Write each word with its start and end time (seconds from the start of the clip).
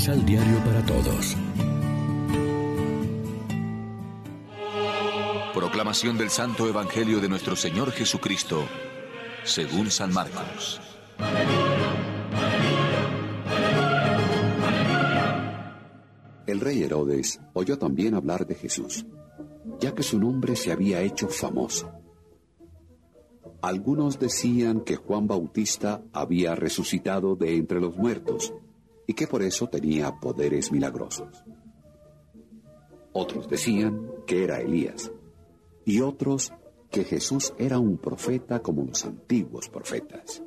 Misal 0.00 0.24
Diario 0.24 0.58
para 0.64 0.82
Todos. 0.86 1.36
Proclamación 5.52 6.16
del 6.16 6.30
Santo 6.30 6.66
Evangelio 6.66 7.20
de 7.20 7.28
nuestro 7.28 7.54
Señor 7.54 7.92
Jesucristo, 7.92 8.64
según 9.44 9.90
San 9.90 10.10
Marcos. 10.14 10.80
El 16.46 16.60
rey 16.60 16.82
Herodes 16.82 17.38
oyó 17.52 17.78
también 17.78 18.14
hablar 18.14 18.46
de 18.46 18.54
Jesús, 18.54 19.04
ya 19.80 19.94
que 19.94 20.02
su 20.02 20.18
nombre 20.18 20.56
se 20.56 20.72
había 20.72 21.02
hecho 21.02 21.28
famoso. 21.28 21.92
Algunos 23.60 24.18
decían 24.18 24.80
que 24.80 24.96
Juan 24.96 25.26
Bautista 25.26 26.00
había 26.14 26.54
resucitado 26.54 27.36
de 27.36 27.54
entre 27.56 27.82
los 27.82 27.98
muertos 27.98 28.54
y 29.10 29.14
que 29.14 29.26
por 29.26 29.42
eso 29.42 29.66
tenía 29.68 30.20
poderes 30.20 30.70
milagrosos. 30.70 31.42
Otros 33.12 33.48
decían 33.48 34.08
que 34.24 34.44
era 34.44 34.60
Elías 34.60 35.10
y 35.84 36.00
otros 36.00 36.52
que 36.92 37.02
Jesús 37.02 37.52
era 37.58 37.80
un 37.80 37.98
profeta 37.98 38.62
como 38.62 38.84
los 38.84 39.04
antiguos 39.04 39.68
profetas. 39.68 40.44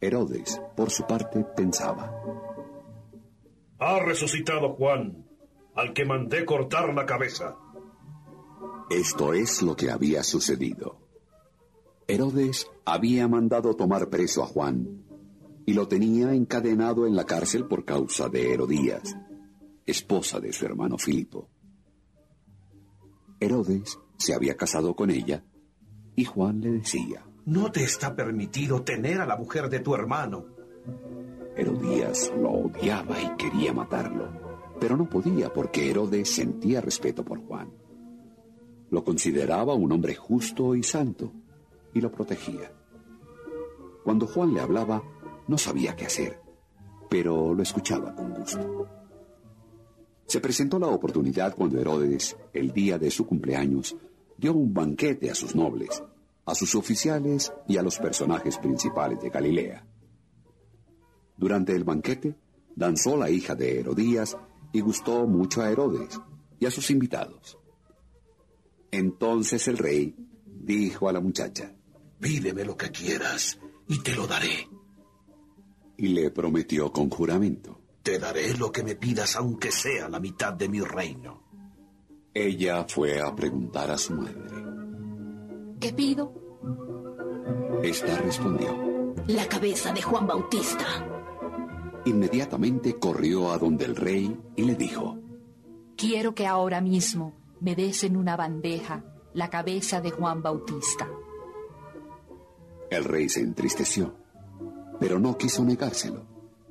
Herodes, 0.00 0.62
por 0.76 0.90
su 0.90 1.04
parte, 1.04 1.44
pensaba, 1.56 2.14
Ha 3.80 3.98
resucitado 3.98 4.74
Juan, 4.74 5.26
al 5.74 5.92
que 5.92 6.04
mandé 6.04 6.44
cortar 6.44 6.94
la 6.94 7.06
cabeza. 7.06 7.56
Esto 8.88 9.34
es 9.34 9.62
lo 9.62 9.74
que 9.74 9.90
había 9.90 10.22
sucedido. 10.22 11.00
Herodes 12.06 12.70
había 12.84 13.26
mandado 13.26 13.74
tomar 13.74 14.10
preso 14.10 14.44
a 14.44 14.46
Juan 14.46 15.02
y 15.64 15.74
lo 15.74 15.88
tenía 15.88 16.34
encadenado 16.34 17.06
en 17.06 17.14
la 17.14 17.24
cárcel 17.24 17.66
por 17.66 17.84
causa 17.84 18.28
de 18.28 18.52
Herodías, 18.52 19.16
esposa 19.86 20.40
de 20.40 20.52
su 20.52 20.64
hermano 20.64 20.98
Filipo. 20.98 21.48
Herodes 23.40 23.98
se 24.16 24.34
había 24.34 24.56
casado 24.56 24.94
con 24.94 25.10
ella 25.10 25.44
y 26.14 26.24
Juan 26.24 26.60
le 26.60 26.72
decía, 26.72 27.24
No 27.44 27.72
te 27.72 27.82
está 27.84 28.14
permitido 28.14 28.82
tener 28.82 29.20
a 29.20 29.26
la 29.26 29.36
mujer 29.36 29.68
de 29.68 29.80
tu 29.80 29.94
hermano. 29.94 30.46
Herodías 31.56 32.32
lo 32.36 32.50
odiaba 32.50 33.20
y 33.20 33.36
quería 33.36 33.72
matarlo, 33.72 34.28
pero 34.80 34.96
no 34.96 35.08
podía 35.08 35.52
porque 35.52 35.90
Herodes 35.90 36.30
sentía 36.30 36.80
respeto 36.80 37.24
por 37.24 37.40
Juan. 37.46 37.72
Lo 38.90 39.04
consideraba 39.04 39.74
un 39.74 39.90
hombre 39.92 40.14
justo 40.14 40.74
y 40.74 40.82
santo 40.82 41.32
y 41.94 42.00
lo 42.00 42.10
protegía. 42.10 42.72
Cuando 44.04 44.26
Juan 44.26 44.54
le 44.54 44.60
hablaba, 44.60 45.02
no 45.48 45.58
sabía 45.58 45.96
qué 45.96 46.06
hacer, 46.06 46.40
pero 47.08 47.54
lo 47.54 47.62
escuchaba 47.62 48.14
con 48.14 48.32
gusto. 48.34 48.88
Se 50.26 50.40
presentó 50.40 50.78
la 50.78 50.88
oportunidad 50.88 51.54
cuando 51.54 51.80
Herodes, 51.80 52.36
el 52.52 52.72
día 52.72 52.98
de 52.98 53.10
su 53.10 53.26
cumpleaños, 53.26 53.96
dio 54.38 54.54
un 54.54 54.72
banquete 54.72 55.30
a 55.30 55.34
sus 55.34 55.54
nobles, 55.54 56.02
a 56.46 56.54
sus 56.54 56.74
oficiales 56.74 57.52
y 57.68 57.76
a 57.76 57.82
los 57.82 57.98
personajes 57.98 58.58
principales 58.58 59.20
de 59.20 59.30
Galilea. 59.30 59.86
Durante 61.36 61.74
el 61.74 61.84
banquete, 61.84 62.34
danzó 62.74 63.16
la 63.16 63.30
hija 63.30 63.54
de 63.54 63.80
Herodías 63.80 64.36
y 64.72 64.80
gustó 64.80 65.26
mucho 65.26 65.60
a 65.60 65.70
Herodes 65.70 66.18
y 66.58 66.66
a 66.66 66.70
sus 66.70 66.90
invitados. 66.90 67.58
Entonces 68.90 69.68
el 69.68 69.78
rey 69.78 70.14
dijo 70.46 71.08
a 71.08 71.12
la 71.12 71.20
muchacha, 71.20 71.74
Pídeme 72.20 72.64
lo 72.64 72.76
que 72.76 72.90
quieras 72.90 73.58
y 73.88 73.98
te 73.98 74.14
lo 74.14 74.26
daré. 74.26 74.68
Y 76.02 76.08
le 76.08 76.32
prometió 76.32 76.92
con 76.92 77.08
juramento. 77.08 77.78
Te 78.02 78.18
daré 78.18 78.56
lo 78.56 78.72
que 78.72 78.82
me 78.82 78.96
pidas 78.96 79.36
aunque 79.36 79.70
sea 79.70 80.08
la 80.08 80.18
mitad 80.18 80.52
de 80.52 80.68
mi 80.68 80.80
reino. 80.80 81.44
Ella 82.34 82.84
fue 82.88 83.20
a 83.20 83.32
preguntar 83.32 83.88
a 83.88 83.96
su 83.96 84.14
madre. 84.14 84.64
¿Qué 85.78 85.92
pido? 85.92 86.34
Esta 87.84 88.18
respondió. 88.18 89.14
La 89.28 89.46
cabeza 89.46 89.92
de 89.92 90.02
Juan 90.02 90.26
Bautista. 90.26 90.84
Inmediatamente 92.04 92.98
corrió 92.98 93.52
a 93.52 93.58
donde 93.58 93.84
el 93.84 93.94
rey 93.94 94.36
y 94.56 94.62
le 94.64 94.74
dijo. 94.74 95.18
Quiero 95.96 96.34
que 96.34 96.48
ahora 96.48 96.80
mismo 96.80 97.32
me 97.60 97.76
des 97.76 98.02
en 98.02 98.16
una 98.16 98.34
bandeja 98.34 99.04
la 99.34 99.48
cabeza 99.50 100.00
de 100.00 100.10
Juan 100.10 100.42
Bautista. 100.42 101.08
El 102.90 103.04
rey 103.04 103.28
se 103.28 103.38
entristeció, 103.38 104.16
pero 105.02 105.18
no 105.18 105.36
quiso 105.36 105.64
negárselo, 105.64 106.24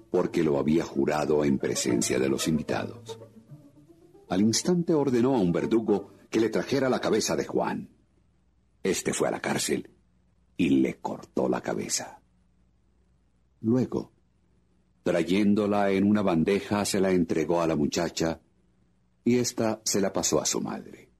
porque 0.09 0.41
lo 0.41 0.57
había 0.57 0.85
jurado 0.85 1.43
en 1.43 1.57
presencia 1.57 2.17
de 2.17 2.29
los 2.29 2.47
invitados. 2.47 3.19
Al 4.29 4.39
instante 4.39 4.93
ordenó 4.93 5.35
a 5.35 5.41
un 5.41 5.51
verdugo 5.51 6.13
que 6.29 6.39
le 6.39 6.47
trajera 6.47 6.87
la 6.87 7.01
cabeza 7.01 7.35
de 7.35 7.43
Juan. 7.43 7.89
Este 8.83 9.11
fue 9.11 9.27
a 9.27 9.31
la 9.31 9.41
cárcel 9.41 9.89
y 10.55 10.69
le 10.69 11.01
cortó 11.01 11.49
la 11.49 11.59
cabeza. 11.59 12.21
Luego, 13.59 14.13
trayéndola 15.03 15.91
en 15.91 16.05
una 16.05 16.21
bandeja, 16.21 16.85
se 16.85 17.01
la 17.01 17.11
entregó 17.11 17.59
a 17.59 17.67
la 17.67 17.75
muchacha 17.75 18.39
y 19.25 19.39
ésta 19.39 19.81
se 19.83 19.99
la 19.99 20.13
pasó 20.13 20.39
a 20.39 20.45
su 20.45 20.61
madre. 20.61 21.11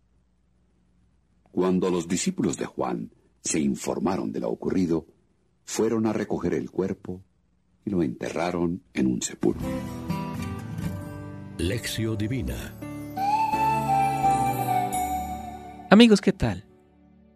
Cuando 1.52 1.92
los 1.92 2.08
discípulos 2.08 2.56
de 2.56 2.68
Juan 2.68 3.12
se 3.42 3.60
informaron 3.60 4.32
de 4.32 4.40
lo 4.40 4.50
ocurrido, 4.50 5.08
fueron 5.72 6.06
a 6.06 6.12
recoger 6.12 6.54
el 6.54 6.70
cuerpo 6.70 7.24
y 7.86 7.92
lo 7.92 8.04
enterraron 8.04 8.84
en 8.94 9.08
un 9.08 9.22
sepulcro. 9.22 9.66
Lección 11.58 12.18
Divina 12.18 12.74
Amigos, 15.90 16.20
¿qué 16.20 16.34
tal? 16.34 16.66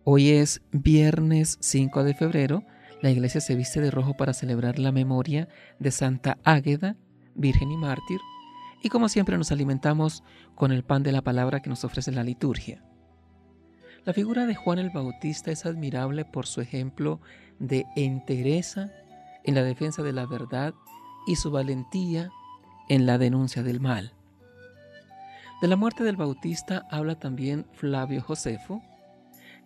Hoy 0.04 0.32
es 0.32 0.62
viernes 0.74 1.58
5 1.62 2.04
de 2.04 2.14
febrero. 2.14 2.64
La 3.02 3.10
iglesia 3.10 3.40
se 3.40 3.56
viste 3.56 3.80
de 3.80 3.90
rojo 3.90 4.18
para 4.18 4.34
celebrar 4.34 4.80
la 4.80 4.92
memoria 4.92 5.48
de 5.80 5.92
Santa 5.92 6.38
Águeda, 6.44 6.98
Virgen 7.36 7.72
y 7.72 7.78
Mártir. 7.78 8.20
Y 8.84 8.90
como 8.90 9.08
siempre 9.08 9.38
nos 9.38 9.54
alimentamos 9.54 10.26
con 10.56 10.74
el 10.74 10.84
pan 10.84 11.04
de 11.04 11.14
la 11.14 11.22
palabra 11.22 11.62
que 11.62 11.70
nos 11.70 11.86
ofrece 11.86 12.12
la 12.12 12.26
liturgia. 12.26 12.84
La 14.06 14.14
figura 14.14 14.46
de 14.46 14.54
Juan 14.54 14.78
el 14.78 14.92
Bautista 14.92 15.50
es 15.50 15.66
admirable 15.66 16.26
por 16.26 16.46
su 16.46 16.62
ejemplo 16.62 17.20
de 17.58 17.88
entereza 17.96 18.92
en 19.44 19.56
la 19.56 19.64
defensa 19.64 20.04
de 20.04 20.14
la 20.14 20.28
verdad 20.28 20.76
y 21.26 21.38
su 21.38 21.50
valentía 21.50 22.30
en 22.88 23.08
la 23.08 23.18
denuncia 23.18 23.64
del 23.64 23.80
mal. 23.80 24.14
De 25.60 25.68
la 25.68 25.76
muerte 25.76 26.04
del 26.04 26.18
Bautista 26.18 26.86
habla 26.92 27.16
también 27.16 27.66
Flavio 27.74 28.22
Josefo, 28.22 28.84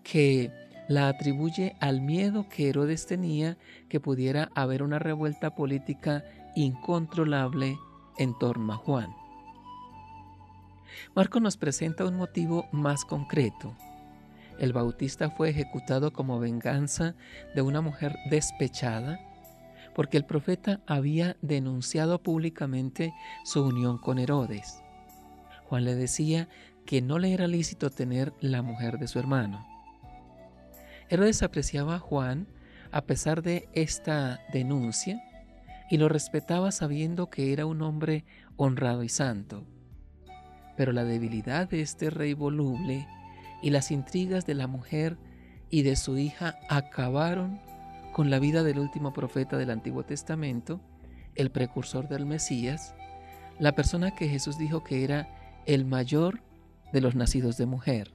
que 0.03 0.53
la 0.87 1.09
atribuye 1.09 1.75
al 1.81 1.99
miedo 1.99 2.47
que 2.47 2.69
Herodes 2.69 3.07
tenía 3.07 3.57
que 3.89 3.99
pudiera 3.99 4.51
haber 4.55 4.83
una 4.83 4.99
revuelta 4.99 5.53
política 5.53 6.23
incontrolable 6.55 7.77
en 8.17 8.37
torno 8.39 8.71
a 8.71 8.77
Juan. 8.77 9.09
Marco 11.13 11.41
nos 11.41 11.57
presenta 11.57 12.05
un 12.05 12.15
motivo 12.15 12.69
más 12.71 13.03
concreto. 13.03 13.75
El 14.59 14.73
Bautista 14.73 15.29
fue 15.29 15.49
ejecutado 15.49 16.11
como 16.11 16.39
venganza 16.39 17.15
de 17.55 17.61
una 17.61 17.79
mujer 17.81 18.17
despechada 18.29 19.19
porque 19.95 20.17
el 20.17 20.25
profeta 20.25 20.81
había 20.85 21.37
denunciado 21.41 22.21
públicamente 22.21 23.13
su 23.43 23.65
unión 23.65 23.97
con 23.97 24.19
Herodes. 24.19 24.83
Juan 25.65 25.85
le 25.85 25.95
decía 25.95 26.49
que 26.85 27.01
no 27.01 27.19
le 27.19 27.33
era 27.33 27.47
lícito 27.47 27.89
tener 27.89 28.33
la 28.41 28.61
mujer 28.61 28.97
de 28.97 29.07
su 29.07 29.19
hermano. 29.19 29.65
Herodes 31.09 31.41
apreciaba 31.41 31.95
a 31.95 31.99
Juan 31.99 32.47
a 32.91 33.01
pesar 33.01 33.41
de 33.41 33.69
esta 33.73 34.41
denuncia 34.51 35.21
y 35.89 35.97
lo 35.97 36.09
respetaba 36.09 36.71
sabiendo 36.71 37.29
que 37.29 37.53
era 37.53 37.65
un 37.65 37.81
hombre 37.81 38.25
honrado 38.57 39.03
y 39.03 39.09
santo. 39.09 39.65
Pero 40.75 40.91
la 40.91 41.03
debilidad 41.03 41.69
de 41.69 41.81
este 41.81 42.09
rey 42.09 42.33
voluble 42.33 43.07
y 43.61 43.69
las 43.69 43.91
intrigas 43.91 44.45
de 44.45 44.53
la 44.53 44.67
mujer 44.67 45.17
y 45.69 45.83
de 45.83 45.95
su 45.95 46.17
hija 46.17 46.59
acabaron 46.69 47.59
con 48.13 48.29
la 48.29 48.39
vida 48.39 48.63
del 48.63 48.79
último 48.79 49.13
profeta 49.13 49.57
del 49.57 49.69
Antiguo 49.69 50.03
Testamento, 50.03 50.81
el 51.35 51.51
precursor 51.51 52.07
del 52.07 52.25
Mesías, 52.25 52.95
la 53.59 53.73
persona 53.73 54.15
que 54.15 54.27
Jesús 54.27 54.57
dijo 54.57 54.83
que 54.83 55.03
era 55.03 55.61
el 55.65 55.85
mayor 55.85 56.41
de 56.91 57.01
los 57.01 57.15
nacidos 57.15 57.57
de 57.57 57.65
mujer. 57.65 58.11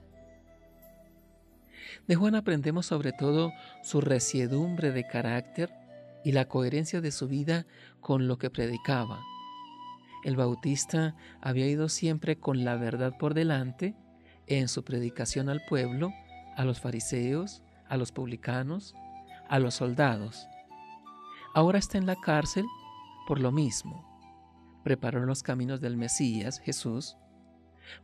De 2.07 2.17
Juan 2.17 2.35
aprendemos 2.35 2.87
sobre 2.87 3.13
todo 3.13 3.53
su 3.83 4.01
resiedumbre 4.01 4.91
de 4.91 5.07
carácter 5.07 5.71
y 6.25 6.33
la 6.33 6.47
coherencia 6.49 7.01
de 7.01 7.13
su 7.13 7.29
vida 7.29 7.67
con 8.01 8.27
lo 8.27 8.39
que 8.39 8.51
predicaba. 8.51 9.21
El 10.25 10.37
Bautista 10.37 11.15
había 11.41 11.69
ido 11.69 11.89
siempre 11.89 12.37
con 12.37 12.65
la 12.65 12.77
verdad 12.77 13.17
por 13.19 13.35
delante 13.35 13.95
en 14.47 14.69
su 14.69 14.85
predicación 14.85 15.49
al 15.49 15.63
pueblo, 15.65 16.13
a 16.57 16.65
los 16.65 16.81
fariseos, 16.81 17.63
a 17.89 17.97
los 17.97 18.13
publicanos, 18.13 18.95
a 19.49 19.59
los 19.59 19.75
soldados. 19.75 20.49
Ahora 21.55 21.79
está 21.79 21.99
en 21.99 22.07
la 22.07 22.17
cárcel 22.17 22.65
por 23.27 23.41
lo 23.41 23.53
mismo. 23.53 24.13
preparó 24.83 25.25
los 25.25 25.43
caminos 25.43 25.81
del 25.81 25.97
Mesías, 25.97 26.61
Jesús, 26.61 27.17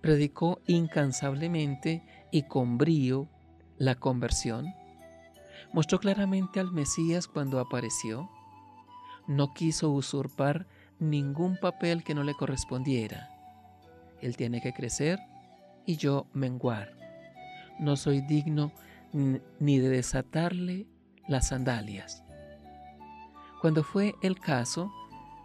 predicó 0.01 0.63
incansablemente 0.67 2.03
y 2.31 2.45
con 2.45 2.79
brío 2.79 3.29
la 3.77 3.97
conversión, 3.97 4.75
mostró 5.75 5.99
claramente 6.01 6.59
al 6.59 6.73
Mesías 6.73 7.29
cuando 7.29 7.61
apareció, 7.61 8.31
no 9.27 9.53
quiso 9.53 9.91
usurpar 9.91 10.67
ningún 10.99 11.59
papel 11.59 12.03
que 12.03 12.15
no 12.15 12.25
le 12.25 12.35
correspondiera. 12.35 13.29
Él 14.23 14.37
tiene 14.37 14.61
que 14.61 14.73
crecer 14.73 15.19
y 15.91 15.97
yo 15.97 16.29
menguar. 16.33 16.95
No 17.81 17.97
soy 17.97 18.21
digno 18.21 18.71
ni 19.13 19.79
de 19.81 19.89
desatarle 19.89 20.87
las 21.27 21.49
sandalias. 21.49 22.23
Cuando 23.61 23.83
fue 23.83 24.15
el 24.23 24.39
caso, 24.39 24.93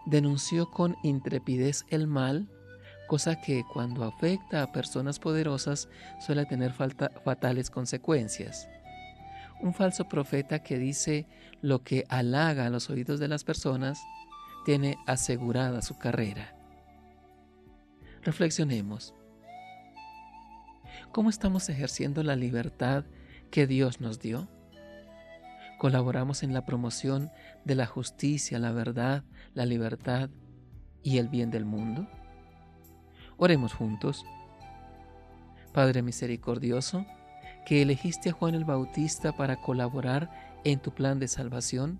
denunció 0.05 0.69
con 0.69 0.97
intrepidez 1.01 1.83
el 1.89 2.05
mal, 2.05 2.47
cosa 3.07 3.41
que 3.41 3.63
cuando 3.73 4.03
afecta 4.03 4.61
a 4.61 4.71
personas 4.71 5.17
poderosas 5.17 5.89
suele 6.23 6.45
tener 6.45 6.73
fatales 6.73 7.71
consecuencias. 7.71 8.69
Un 9.63 9.73
falso 9.73 10.07
profeta 10.07 10.59
que 10.59 10.77
dice 10.77 11.25
lo 11.63 11.81
que 11.81 12.03
halaga 12.07 12.67
a 12.67 12.69
los 12.69 12.91
oídos 12.91 13.19
de 13.19 13.29
las 13.29 13.43
personas 13.43 13.99
tiene 14.63 14.97
asegurada 15.07 15.81
su 15.81 15.97
carrera. 15.97 16.55
Reflexionemos. 18.21 19.15
¿Cómo 21.15 21.29
estamos 21.29 21.69
ejerciendo 21.69 22.23
la 22.23 22.35
libertad 22.35 23.05
que 23.49 23.67
Dios 23.67 24.01
nos 24.01 24.19
dio? 24.19 24.49
¿Colaboramos 25.77 26.43
en 26.43 26.53
la 26.53 26.65
promoción 26.65 27.31
de 27.63 27.75
la 27.75 27.85
justicia, 27.85 28.59
la 28.59 28.73
verdad, 28.73 29.23
la 29.53 29.65
libertad 29.65 30.29
y 31.03 31.19
el 31.19 31.29
bien 31.29 31.51
del 31.51 31.63
mundo? 31.63 32.05
Oremos 33.37 33.71
juntos. 33.71 34.25
Padre 35.71 36.01
misericordioso, 36.01 37.05
que 37.65 37.81
elegiste 37.81 38.31
a 38.31 38.33
Juan 38.33 38.53
el 38.53 38.65
Bautista 38.65 39.31
para 39.31 39.61
colaborar 39.61 40.59
en 40.65 40.79
tu 40.79 40.93
plan 40.93 41.17
de 41.17 41.29
salvación, 41.29 41.97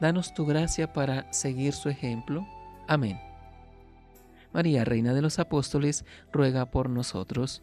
danos 0.00 0.34
tu 0.34 0.44
gracia 0.44 0.92
para 0.92 1.32
seguir 1.32 1.72
su 1.72 1.88
ejemplo. 1.88 2.44
Amén. 2.88 3.16
María, 4.52 4.84
Reina 4.84 5.14
de 5.14 5.22
los 5.22 5.38
Apóstoles, 5.38 6.04
ruega 6.32 6.72
por 6.72 6.90
nosotros. 6.90 7.62